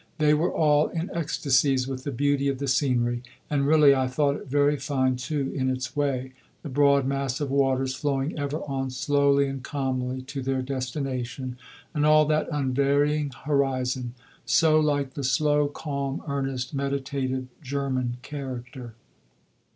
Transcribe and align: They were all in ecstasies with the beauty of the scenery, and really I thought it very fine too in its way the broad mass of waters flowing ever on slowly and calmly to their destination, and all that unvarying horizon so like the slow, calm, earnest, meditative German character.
They 0.17 0.33
were 0.33 0.51
all 0.51 0.87
in 0.87 1.11
ecstasies 1.13 1.87
with 1.87 2.05
the 2.05 2.11
beauty 2.11 2.47
of 2.47 2.57
the 2.57 2.67
scenery, 2.67 3.21
and 3.51 3.67
really 3.67 3.93
I 3.93 4.07
thought 4.07 4.35
it 4.35 4.47
very 4.47 4.75
fine 4.75 5.15
too 5.15 5.51
in 5.53 5.69
its 5.69 5.95
way 5.95 6.31
the 6.63 6.69
broad 6.69 7.05
mass 7.05 7.39
of 7.39 7.51
waters 7.51 7.93
flowing 7.93 8.35
ever 8.39 8.61
on 8.67 8.89
slowly 8.89 9.47
and 9.47 9.61
calmly 9.61 10.23
to 10.23 10.41
their 10.41 10.63
destination, 10.63 11.55
and 11.93 12.03
all 12.03 12.25
that 12.25 12.47
unvarying 12.51 13.29
horizon 13.45 14.15
so 14.43 14.79
like 14.79 15.13
the 15.13 15.23
slow, 15.23 15.67
calm, 15.67 16.23
earnest, 16.27 16.73
meditative 16.73 17.45
German 17.61 18.17
character. 18.23 18.95